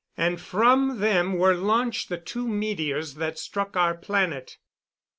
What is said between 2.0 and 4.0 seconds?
the two meteors that struck our